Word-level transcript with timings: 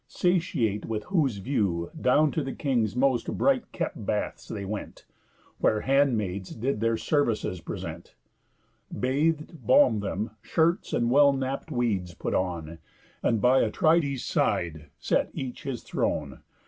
Satiate 0.07 0.87
with 0.87 1.03
whose 1.03 1.37
view, 1.37 1.91
Down 1.95 2.31
to 2.31 2.41
the 2.43 2.53
king's 2.55 2.95
most 2.95 3.37
bright 3.37 3.71
kept 3.71 4.03
baths 4.03 4.47
they 4.47 4.65
went, 4.65 5.05
Where 5.59 5.81
handmaids 5.81 6.55
did 6.55 6.79
their 6.79 6.97
services 6.97 7.61
present, 7.61 8.15
Bath'd, 8.91 9.63
balm'd 9.67 10.01
them, 10.01 10.31
shirts 10.41 10.91
and 10.91 11.11
well 11.11 11.31
napt 11.33 11.69
weeds 11.69 12.15
put 12.15 12.33
on, 12.33 12.79
And 13.21 13.39
by 13.41 13.61
Atrides' 13.63 14.23
side 14.25 14.89
set 14.97 15.29
each 15.35 15.61
his 15.65 15.83
throne. 15.83 16.39